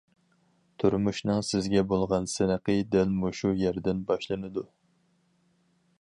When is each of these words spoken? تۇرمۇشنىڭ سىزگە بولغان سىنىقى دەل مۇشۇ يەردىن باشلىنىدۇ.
تۇرمۇشنىڭ 0.83 1.41
سىزگە 1.49 1.83
بولغان 1.91 2.25
سىنىقى 2.35 2.77
دەل 2.97 3.15
مۇشۇ 3.19 3.55
يەردىن 3.63 4.03
باشلىنىدۇ. 4.11 4.65